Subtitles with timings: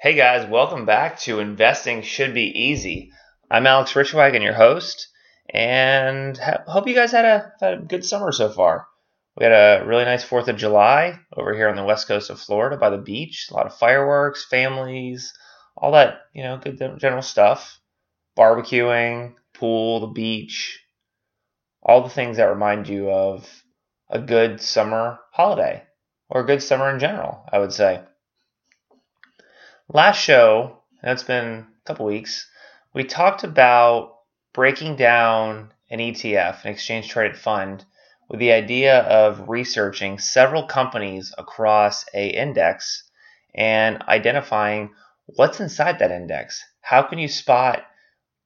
[0.00, 3.10] Hey guys, welcome back to Investing Should Be Easy.
[3.50, 5.08] I'm Alex Richwagon, your host,
[5.50, 8.86] and ha- hope you guys had a, had a good summer so far.
[9.36, 12.38] We had a really nice 4th of July over here on the west coast of
[12.38, 13.48] Florida by the beach.
[13.50, 15.32] A lot of fireworks, families,
[15.76, 17.80] all that, you know, good general stuff.
[18.36, 20.80] Barbecuing, pool, the beach,
[21.82, 23.64] all the things that remind you of
[24.08, 25.82] a good summer holiday
[26.30, 28.04] or a good summer in general, I would say.
[29.90, 32.46] Last show, that's been a couple weeks,
[32.92, 34.18] we talked about
[34.52, 37.86] breaking down an ETF, an exchange traded fund,
[38.28, 43.08] with the idea of researching several companies across a index
[43.54, 44.90] and identifying
[45.24, 46.62] what's inside that index.
[46.82, 47.82] How can you spot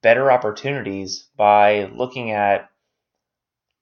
[0.01, 2.69] better opportunities by looking at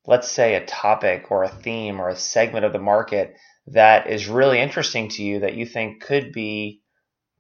[0.07, 3.35] let's say a topic or a theme or a segment of the market
[3.67, 6.80] that is really interesting to you that you think could be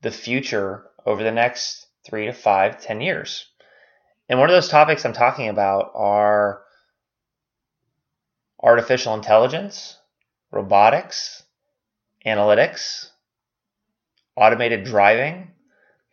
[0.01, 3.45] the future over the next three to five, ten years.
[4.29, 6.61] And one of those topics I'm talking about are
[8.61, 9.97] artificial intelligence,
[10.51, 11.43] robotics,
[12.25, 13.09] analytics,
[14.35, 15.51] automated driving.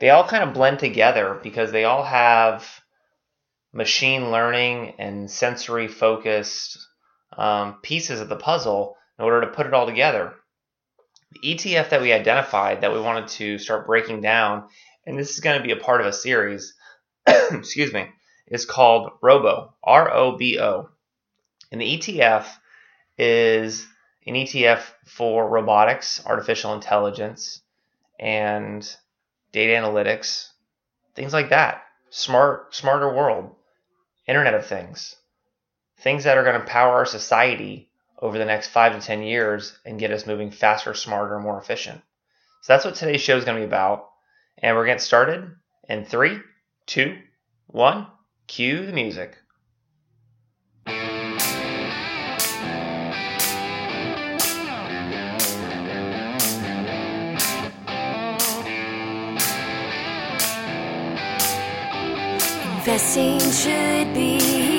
[0.00, 2.80] They all kind of blend together because they all have
[3.72, 6.78] machine learning and sensory focused
[7.36, 10.34] um, pieces of the puzzle in order to put it all together
[11.32, 14.68] the ETF that we identified that we wanted to start breaking down,
[15.06, 16.74] and this is going to be a part of a series,
[17.26, 18.08] excuse me,
[18.46, 20.88] is called Robo, R O B O.
[21.70, 22.46] And the ETF
[23.18, 23.86] is
[24.26, 27.60] an ETF for robotics, artificial intelligence,
[28.18, 28.82] and
[29.52, 30.48] data analytics,
[31.14, 31.82] things like that.
[32.10, 33.54] Smart, smarter world,
[34.26, 35.14] Internet of Things,
[35.98, 37.87] things that are going to power our society
[38.20, 42.00] over the next five to 10 years and get us moving faster, smarter, more efficient.
[42.62, 44.08] So that's what today's show is going to be about.
[44.58, 45.50] And we're getting started
[45.88, 46.40] in three,
[46.86, 47.18] two,
[47.66, 48.08] one,
[48.46, 49.36] cue the music.
[62.88, 64.77] Investing should be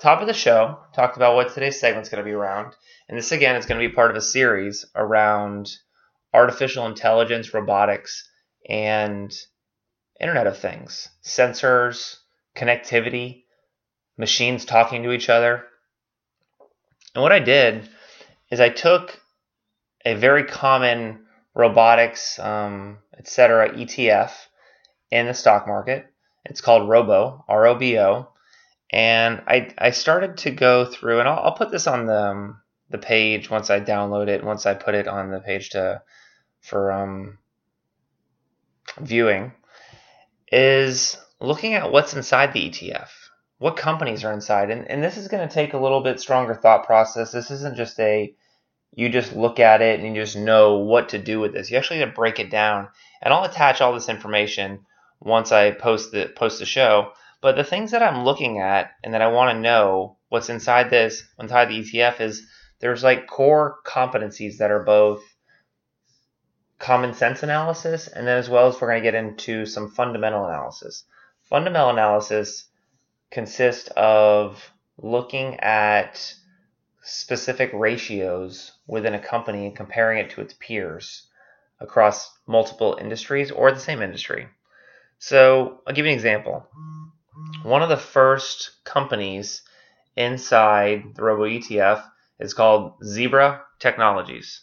[0.00, 2.74] top of the show, talked about what today's segment's going to be around.
[3.08, 5.70] And this, again, is going to be part of a series around
[6.32, 8.28] artificial intelligence, robotics,
[8.68, 9.32] and
[10.20, 12.16] Internet of Things, sensors,
[12.56, 13.44] connectivity,
[14.16, 15.64] machines talking to each other.
[17.14, 17.88] And what I did
[18.50, 19.20] is I took
[20.04, 23.70] a very common robotics, um, etc.
[23.70, 24.32] ETF
[25.10, 26.06] in the stock market
[26.44, 28.28] it's called Robo, R O B O.
[28.92, 32.60] And I, I started to go through, and I'll, I'll put this on the, um,
[32.88, 36.02] the page once I download it, once I put it on the page to
[36.60, 37.38] for um,
[39.00, 39.52] viewing,
[40.50, 43.08] is looking at what's inside the ETF.
[43.58, 44.70] What companies are inside?
[44.70, 47.32] And, and this is going to take a little bit stronger thought process.
[47.32, 48.34] This isn't just a
[48.92, 51.70] you just look at it and you just know what to do with this.
[51.70, 52.88] You actually have to break it down.
[53.22, 54.80] And I'll attach all this information
[55.20, 57.12] once I post the post the show.
[57.40, 60.90] But the things that I'm looking at and that I want to know what's inside
[60.90, 62.46] this, inside the ETF, is
[62.80, 65.22] there's like core competencies that are both
[66.78, 70.46] common sense analysis and then as well as we're going to get into some fundamental
[70.46, 71.04] analysis.
[71.42, 72.66] Fundamental analysis
[73.30, 76.34] consists of looking at
[77.02, 81.26] specific ratios within a company and comparing it to its peers
[81.80, 84.48] across multiple industries or the same industry.
[85.18, 86.66] So I'll give you an example.
[87.62, 89.62] One of the first companies
[90.16, 92.04] inside the Robo ETF
[92.38, 94.62] is called Zebra Technologies.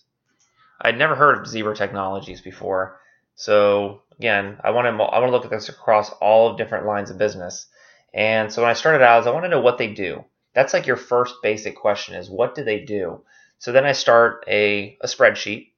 [0.81, 2.99] I'd never heard of Zebra Technologies before.
[3.35, 7.09] So again, I want to I want to look at this across all different lines
[7.09, 7.67] of business.
[8.13, 10.25] And so when I started out, I want to know what they do.
[10.53, 13.21] That's like your first basic question is what do they do?
[13.59, 15.71] So then I start a, a spreadsheet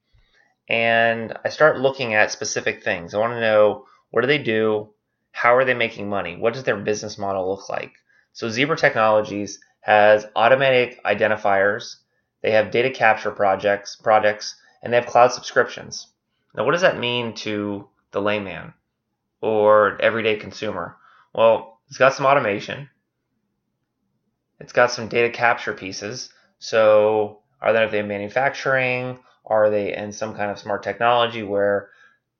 [0.69, 3.13] and I start looking at specific things.
[3.13, 4.89] I want to know what do they do?
[5.31, 6.35] How are they making money?
[6.35, 7.93] What does their business model look like?
[8.33, 11.95] So Zebra Technologies has automatic identifiers,
[12.41, 16.07] they have data capture projects, projects, and they have cloud subscriptions.
[16.55, 18.73] Now, what does that mean to the layman
[19.41, 20.97] or everyday consumer?
[21.33, 22.89] Well, it's got some automation.
[24.59, 26.33] It's got some data capture pieces.
[26.59, 29.19] So, are they manufacturing?
[29.45, 31.89] Are they in some kind of smart technology where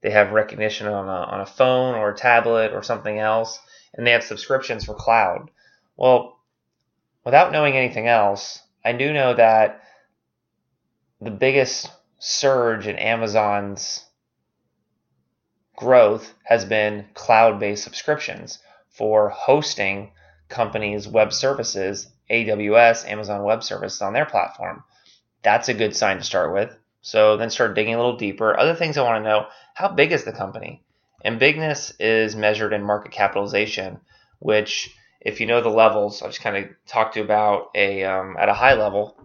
[0.02, 3.60] they have recognition on a, on a phone or a tablet or something else,
[3.94, 5.52] and they have subscriptions for cloud.
[5.98, 6.40] Well,
[7.26, 9.82] without knowing anything else, I do know that
[11.20, 14.06] the biggest surge in Amazon's
[15.76, 18.60] growth has been cloud based subscriptions
[18.90, 20.12] for hosting
[20.50, 24.84] companies' web services, AWS, Amazon Web Services on their platform.
[25.42, 26.76] That's a good sign to start with.
[27.02, 28.58] So then start digging a little deeper.
[28.58, 30.84] Other things I want to know how big is the company?
[31.24, 34.00] And bigness is measured in market capitalization,
[34.40, 38.38] which, if you know the levels, I'll just kind of talked to about a um,
[38.38, 39.18] at a high level.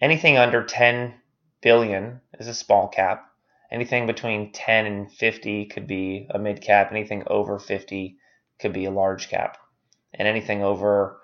[0.00, 1.14] Anything under 10
[1.60, 3.28] billion is a small cap.
[3.70, 6.90] Anything between 10 and 50 could be a mid cap.
[6.90, 8.18] Anything over 50
[8.60, 9.58] could be a large cap.
[10.12, 11.21] And anything over,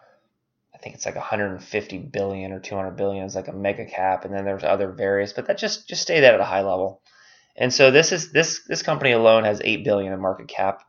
[0.78, 4.24] I think it's like 150 billion or 200 billion is like a mega cap.
[4.24, 7.02] And then there's other various, but that just just stay that at a high level.
[7.56, 10.84] And so this is this this company alone has 8 billion in market cap.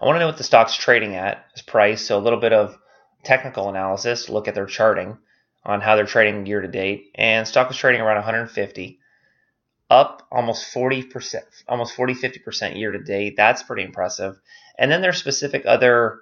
[0.00, 2.06] I want to know what the stock's trading at, its price.
[2.06, 2.78] So a little bit of
[3.24, 5.18] technical analysis, look at their charting
[5.64, 7.10] on how they're trading year to date.
[7.16, 9.00] And stock was trading around 150,
[9.90, 13.34] up almost 40%, almost 40, 50% year to date.
[13.36, 14.38] That's pretty impressive.
[14.78, 16.20] And then there's specific other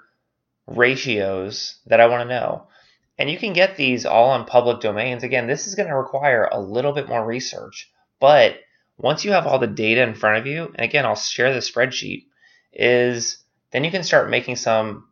[0.67, 2.67] ratios that I want to know.
[3.19, 5.23] And you can get these all on public domains.
[5.23, 7.91] Again, this is going to require a little bit more research.
[8.21, 8.57] But
[8.97, 11.61] once you have all the data in front of you, and again, I'll share the
[11.61, 12.27] spreadsheet,
[12.73, 15.09] is then you can start making some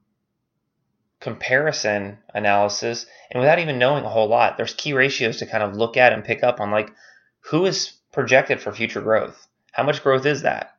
[1.20, 5.76] comparison analysis and without even knowing a whole lot there's key ratios to kind of
[5.76, 6.90] look at and pick up on like
[7.40, 10.74] who is projected for future growth how much growth is that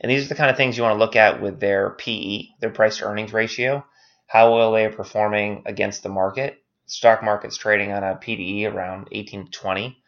[0.00, 2.42] and these are the kind of things you want to look at with their pe
[2.60, 3.84] their price to earnings ratio
[4.26, 9.08] how well they are performing against the market stock market's trading on a pde around
[9.12, 9.98] 18 to 20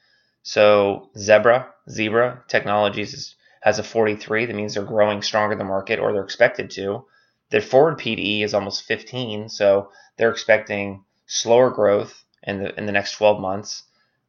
[0.42, 5.70] so zebra zebra technologies is, has a 43 that means they're growing stronger than the
[5.70, 7.04] market or they're expected to
[7.50, 12.92] their forward PDE is almost 15, so they're expecting slower growth in the in the
[12.92, 13.84] next 12 months.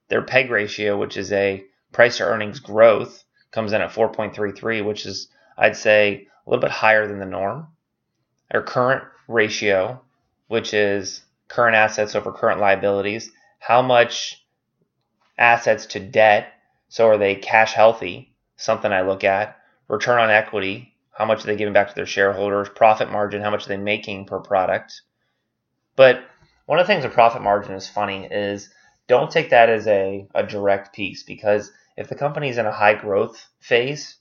[0.08, 5.06] Their PEG ratio, which is a price to earnings growth, comes in at 4.33, which
[5.06, 5.28] is
[5.58, 7.68] I'd say a little bit higher than the norm.
[8.52, 10.02] Their current ratio,
[10.48, 14.44] which is current assets over current liabilities, how much
[15.38, 16.54] assets to debt,
[16.88, 18.34] so are they cash healthy?
[18.58, 19.58] Something I look at.
[19.88, 23.52] Return on equity, how much are they giving back to their shareholders, profit margin, how
[23.52, 25.02] much are they making per product.
[25.98, 26.24] But
[26.66, 28.70] one of the things a profit margin is funny is
[29.08, 32.72] don't take that as a, a direct piece because if the company is in a
[32.72, 34.16] high growth phase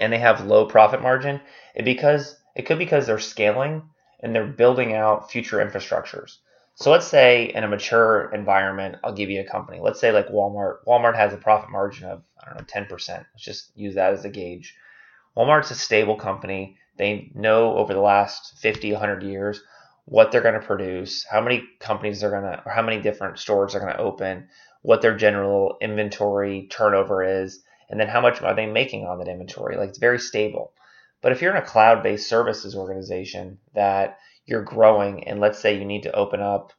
[0.00, 1.38] and they have low profit margin,
[1.74, 3.88] it because it could be because they're scaling
[4.20, 6.38] and they're building out future infrastructures.
[6.74, 9.78] So let's say in a mature environment, I'll give you a company.
[9.80, 10.78] Let's say like Walmart.
[10.86, 13.08] Walmart has a profit margin of I don't know 10%.
[13.08, 14.76] Let's just use that as a gauge.
[15.36, 16.76] Walmart's a stable company.
[16.96, 19.62] They know over the last 50, 100 years
[20.06, 23.38] what they're going to produce, how many companies they're going to, or how many different
[23.38, 24.48] stores they're going to open,
[24.82, 29.28] what their general inventory turnover is, and then how much are they making on that
[29.28, 29.76] inventory.
[29.76, 30.72] Like it's very stable.
[31.20, 35.78] But if you're in a cloud based services organization that you're growing, and let's say
[35.78, 36.72] you need to open up,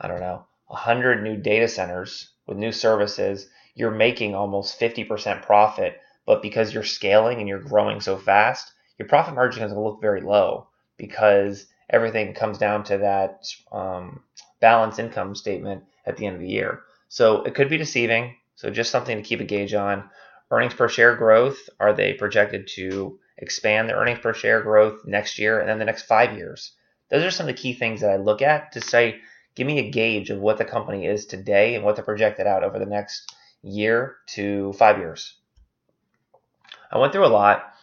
[0.00, 6.00] I don't know, 100 new data centers with new services, you're making almost 50% profit
[6.26, 9.88] but because you're scaling and you're growing so fast, your profit margin is going to
[9.88, 10.66] look very low
[10.98, 14.20] because everything comes down to that um,
[14.60, 16.80] balance income statement at the end of the year.
[17.08, 18.34] So it could be deceiving.
[18.56, 20.10] So just something to keep a gauge on.
[20.50, 25.38] Earnings per share growth, are they projected to expand their earnings per share growth next
[25.38, 26.72] year and then the next five years?
[27.10, 29.20] Those are some of the key things that I look at to say,
[29.54, 32.64] give me a gauge of what the company is today and what they're projected out
[32.64, 35.36] over the next year to five years.
[36.90, 37.74] I went through a lot.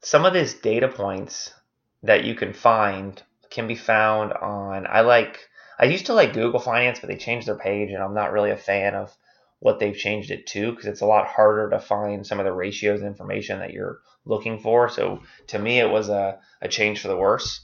[0.00, 1.52] Some of these data points
[2.02, 3.20] that you can find
[3.50, 4.86] can be found on.
[4.86, 5.48] I like.
[5.78, 8.50] I used to like Google Finance, but they changed their page, and I'm not really
[8.50, 9.16] a fan of
[9.60, 12.52] what they've changed it to because it's a lot harder to find some of the
[12.52, 14.88] ratios and information that you're looking for.
[14.88, 17.60] So to me, it was a, a change for the worse.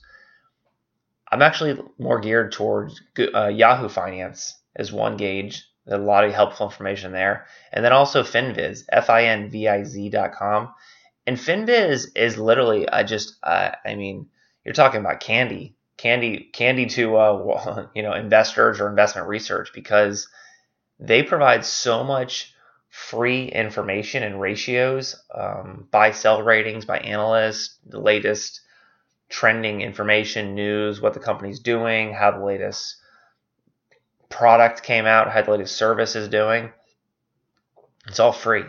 [1.31, 3.01] I'm actually more geared towards
[3.35, 7.47] uh, Yahoo Finance as one gauge There's a lot of helpful information there.
[7.73, 10.75] And then also Finviz, F-I-N-V-I-Z dot com.
[11.27, 14.29] And Finviz is literally uh, just, uh, I mean,
[14.65, 20.29] you're talking about candy, candy, candy to, uh, you know, investors or investment research because
[20.99, 22.55] they provide so much
[22.89, 28.61] free information and ratios, um, buy sell ratings by analysts, the latest
[29.29, 32.97] trending information, news, what the company's doing, how the latest
[34.29, 36.71] product came out, how the latest service is doing.
[38.07, 38.65] It's all free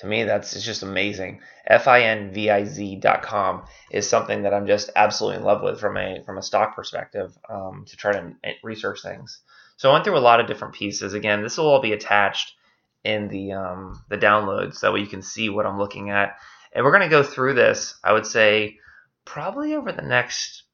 [0.00, 1.40] to me, that's it's just amazing.
[1.70, 6.74] Finviz.com is something that I'm just absolutely in love with from a from a stock
[6.74, 8.32] perspective um, to try to
[8.62, 9.42] research things.
[9.80, 11.14] So I went through a lot of different pieces.
[11.14, 12.52] Again, this will all be attached
[13.02, 16.36] in the um, the downloads, so you can see what I'm looking at.
[16.74, 17.98] And we're going to go through this.
[18.04, 18.76] I would say
[19.24, 20.64] probably over the next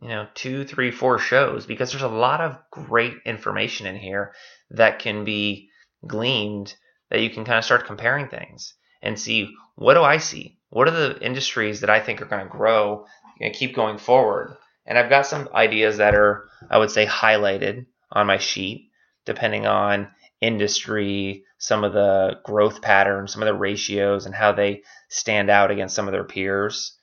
[0.00, 4.32] you know two, three, four shows because there's a lot of great information in here
[4.70, 5.68] that can be
[6.06, 6.72] gleaned
[7.10, 10.56] that you can kind of start comparing things and see what do I see?
[10.70, 13.06] What are the industries that I think are going to grow
[13.40, 14.56] and keep going forward?
[14.86, 18.90] And I've got some ideas that are, I would say, highlighted on my sheet,
[19.24, 20.08] depending on
[20.40, 25.70] industry, some of the growth patterns, some of the ratios, and how they stand out
[25.70, 26.96] against some of their peers.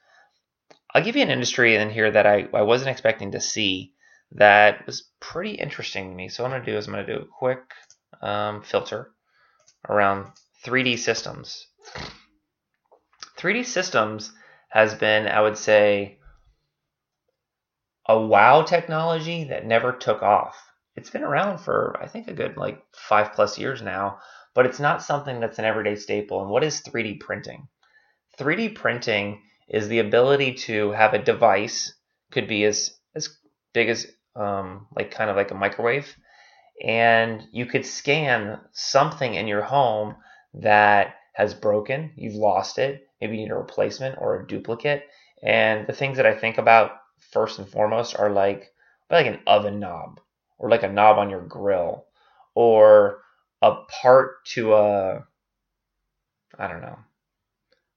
[0.94, 3.94] I'll give you an industry in here that I, I wasn't expecting to see
[4.34, 6.30] that was pretty interesting to me.
[6.30, 7.62] So what I'm going to do is I'm going to do a quick
[8.22, 9.12] um, filter
[9.88, 10.28] around
[10.66, 11.68] 3D systems.
[13.38, 14.32] 3D systems
[14.70, 16.20] has been, I would say,
[18.08, 20.58] a wow technology that never took off.
[21.00, 24.20] It's been around for, I think, a good like five plus years now,
[24.54, 26.42] but it's not something that's an everyday staple.
[26.42, 27.70] And what is 3D printing?
[28.38, 31.94] 3D printing is the ability to have a device,
[32.34, 33.30] could be as, as
[33.74, 36.14] big as um, like kind of like a microwave,
[36.84, 40.18] and you could scan something in your home
[40.54, 45.04] that has broken, you've lost it, maybe you need a replacement or a duplicate.
[45.42, 46.92] And the things that I think about
[47.32, 48.74] first and foremost are like
[49.10, 50.20] like an oven knob
[50.60, 52.06] or like a knob on your grill
[52.54, 53.22] or
[53.62, 55.26] a part to a
[56.58, 57.00] I don't know,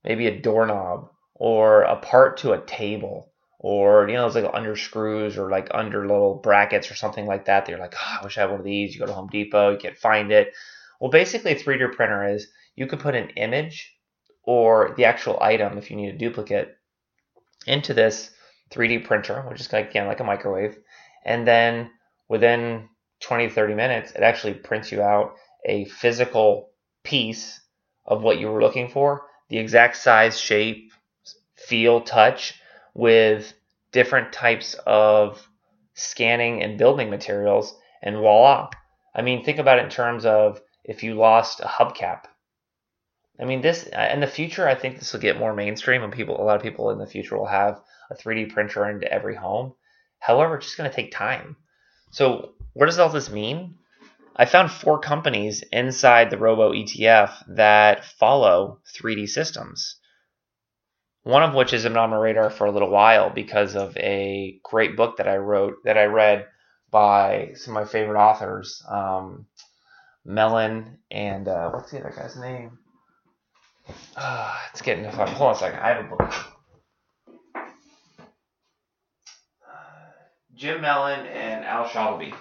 [0.05, 4.77] maybe a doorknob or a part to a table or you know it's like under
[4.77, 7.67] screws or like under little brackets or something like that.
[7.67, 8.95] They're like, oh, I wish I had one of these.
[8.95, 10.53] You go to Home Depot, you can't find it.
[11.01, 13.93] Well, basically, a 3D printer is you could put an image
[14.45, 16.77] or the actual item if you need a duplicate
[17.67, 18.31] into this
[18.73, 20.77] 3D printer, which is again like a microwave,
[21.25, 21.91] and then
[22.33, 22.89] within
[23.21, 25.35] 20 30 minutes, it actually prints you out
[25.67, 26.71] a physical
[27.05, 27.61] piece
[28.07, 30.93] of what you were looking for, the exact size, shape,
[31.57, 32.55] feel, touch
[32.95, 33.53] with
[33.93, 35.47] different types of
[35.93, 38.71] scanning and building materials, and voila.
[39.15, 42.23] I mean, think about it in terms of if you lost a hubcap.
[43.39, 46.11] I mean, this uh, in the future, I think this will get more mainstream, and
[46.11, 49.35] people, a lot of people in the future will have a 3D printer into every
[49.35, 49.75] home.
[50.19, 51.57] However, it's just going to take time.
[52.13, 53.75] So, what does all this mean?
[54.37, 59.97] I found four companies inside the Robo ETF that follow 3D systems
[61.25, 64.59] one of which has been on my radar for a little while because of a
[64.65, 66.47] great book that I wrote that I read
[66.91, 69.47] by some of my favorite authors, um,
[70.25, 72.79] Mellon and uh, what's the other guy's name?
[74.17, 75.29] Uh, it's getting to fun.
[75.29, 75.81] Hold on a second.
[75.81, 76.52] I have a book.
[80.63, 82.33] Jim Mellon and Al Chalabi.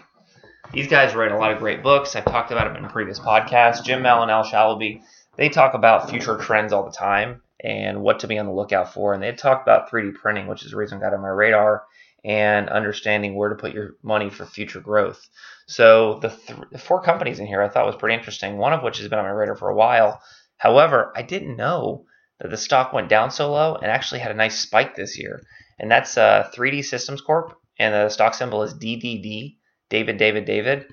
[0.71, 2.15] These guys write a lot of great books.
[2.15, 3.83] I've talked about them in previous podcasts.
[3.83, 5.01] Jim Mellon, Al Chalabi,
[5.37, 8.93] they talk about future trends all the time and what to be on the lookout
[8.93, 9.15] for.
[9.15, 11.85] And they talk about 3D printing, which is the reason I got on my radar,
[12.23, 15.27] and understanding where to put your money for future growth.
[15.65, 18.59] So the, th- the four companies in here I thought was pretty interesting.
[18.59, 20.21] One of which has been on my radar for a while.
[20.57, 22.05] However, I didn't know
[22.39, 25.41] that the stock went down so low and actually had a nice spike this year.
[25.79, 27.57] And that's uh, 3D Systems Corp.
[27.81, 29.57] And the stock symbol is DDD,
[29.89, 30.85] David, David, David.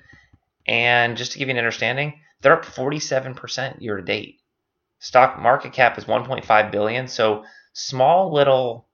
[0.67, 4.39] And just to give you an understanding, they're up 47% year to date
[4.99, 7.07] stock market cap is 1.5 billion.
[7.07, 7.43] So
[7.73, 8.87] small little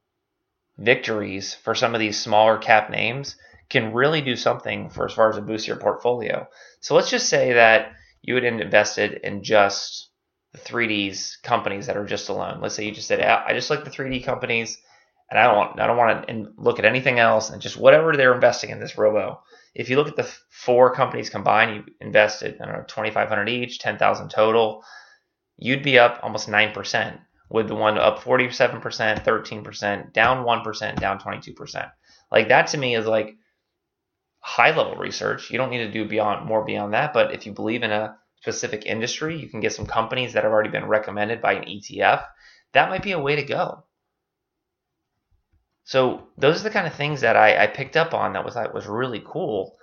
[0.77, 3.35] victories for some of these smaller cap names
[3.69, 6.47] can really do something for as far as a boost your portfolio.
[6.79, 10.09] So let's just say that you had invested in just
[10.53, 12.61] the 3Ds companies that are just alone.
[12.61, 14.77] Let's say you just said, I just like the 3D companies
[15.29, 18.15] and I don't want I don't want to look at anything else and just whatever
[18.15, 19.41] they're investing in this robo.
[19.73, 23.79] If you look at the four companies combined, you invested I don't know 2,500 each,
[23.79, 24.83] 10,000 total
[25.57, 31.91] you'd be up almost 9%, with the one up 47%, 13%, down 1%, down 22%.
[32.31, 33.35] Like that to me is like
[34.39, 35.51] high level research.
[35.51, 38.17] You don't need to do beyond more beyond that, but if you believe in a
[38.41, 42.25] specific industry, you can get some companies that have already been recommended by an ETF.
[42.73, 43.83] That might be a way to go.
[45.85, 48.55] So those are the kind of things that I, I picked up on that was
[48.55, 49.77] that was really cool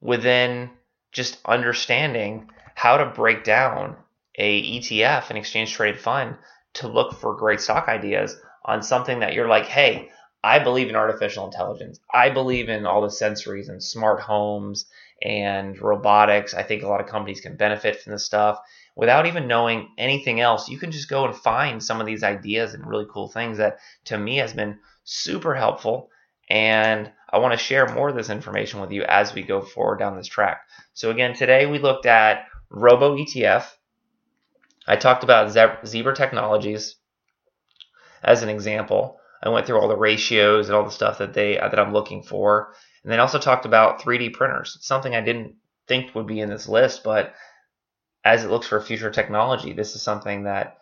[0.00, 0.70] within
[1.12, 3.96] just understanding how to break down
[4.36, 6.36] a ETF, an exchange traded fund,
[6.74, 10.10] to look for great stock ideas on something that you're like, hey,
[10.42, 12.00] I believe in artificial intelligence.
[12.12, 14.86] I believe in all the sensories and smart homes
[15.22, 16.52] and robotics.
[16.52, 18.58] I think a lot of companies can benefit from this stuff.
[18.96, 22.74] Without even knowing anything else, you can just go and find some of these ideas
[22.74, 26.10] and really cool things that to me has been super helpful.
[26.48, 29.98] And I want to share more of this information with you as we go forward
[29.98, 30.60] down this track.
[30.92, 33.66] So, again, today we looked at Robo ETF.
[34.86, 35.50] I talked about
[35.86, 36.96] Zebra Technologies
[38.22, 39.18] as an example.
[39.42, 42.22] I went through all the ratios and all the stuff that they that I'm looking
[42.22, 44.74] for, and then also talked about 3D printers.
[44.76, 47.34] It's something I didn't think would be in this list, but
[48.24, 50.78] as it looks for future technology, this is something that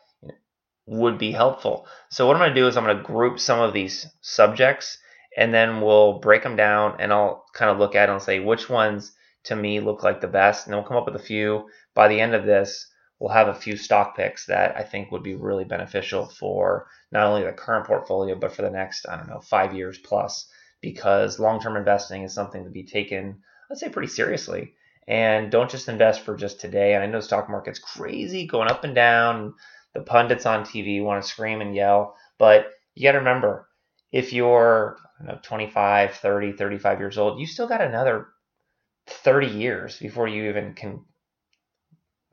[0.87, 1.87] would be helpful.
[2.11, 4.99] So what I'm going to do is I'm going to group some of these subjects,
[5.37, 8.69] and then we'll break them down, and I'll kind of look at and say which
[8.69, 9.13] ones
[9.45, 11.69] to me look like the best, and then we'll come up with a few.
[11.95, 12.87] By the end of this,
[13.19, 17.27] we'll have a few stock picks that I think would be really beneficial for not
[17.27, 20.49] only the current portfolio, but for the next, I don't know, five years plus,
[20.81, 24.75] because long term investing is something to be taken, let's say, pretty seriously.
[25.09, 26.95] And don't just invest for just today.
[26.95, 29.55] And I know the stock market's crazy, going up and down.
[29.95, 32.17] The pundits on TV want to scream and yell.
[32.39, 33.69] But you got to remember,
[34.13, 38.29] if you're know, 25, 30, 35 years old, you still got another
[39.07, 41.05] 30 years before you even can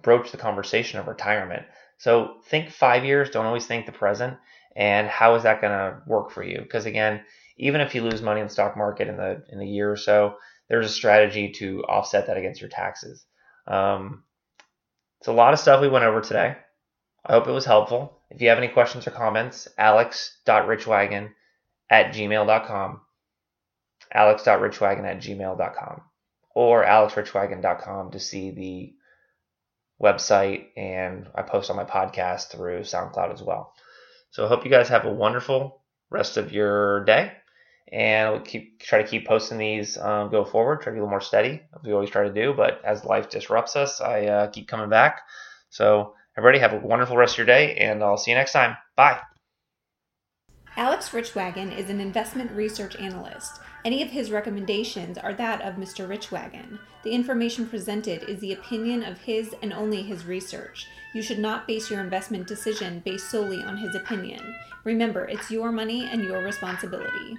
[0.02, 1.64] broach the conversation of retirement.
[1.98, 4.38] So think five years, don't always think the present.
[4.76, 6.60] And how is that going to work for you?
[6.62, 7.22] Because again,
[7.58, 9.98] even if you lose money in the stock market in the in the year or
[9.98, 10.36] so,
[10.70, 13.26] there's a strategy to offset that against your taxes.
[13.68, 14.24] Um,
[15.20, 16.56] it's a lot of stuff we went over today.
[17.26, 18.22] I hope it was helpful.
[18.30, 21.32] If you have any questions or comments, alex.richwagon
[21.90, 23.02] at gmail.com,
[24.14, 26.02] alex.richwagon at gmail.com,
[26.56, 28.94] or alexrichwagon.com to see the
[30.02, 33.74] website, and I post on my podcast through SoundCloud as well.
[34.32, 37.34] So I hope you guys have a wonderful rest of your day,
[37.92, 40.82] and we'll keep try to keep posting these um, go forward.
[40.82, 42.54] Try to be a little more steady, as we always try to do.
[42.54, 45.22] But as life disrupts us, I uh, keep coming back.
[45.70, 48.78] So everybody have a wonderful rest of your day, and I'll see you next time.
[48.96, 49.20] Bye.
[50.78, 53.60] Alex Richwagon is an investment research analyst.
[53.84, 56.08] Any of his recommendations are that of Mr.
[56.08, 56.80] Richwagon.
[57.04, 60.88] The information presented is the opinion of his and only his research.
[61.14, 64.56] You should not base your investment decision based solely on his opinion.
[64.84, 67.38] Remember, it's your money and your responsibility.